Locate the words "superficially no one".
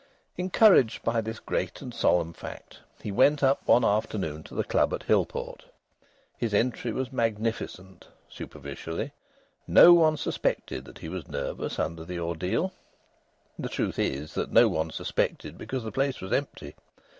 8.27-10.17